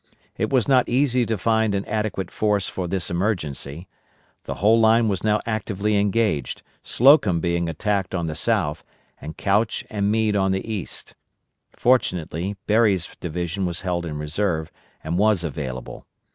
[0.35, 3.87] It was not easy to find an adequate force for this emergency.
[4.45, 8.83] The whole line was now actively engaged, Slocum being attacked on the south,
[9.21, 11.13] and Couch and Meade on the east.
[11.75, 14.71] Fortunately, Berry's division was held in reserve,
[15.03, 16.07] and was available.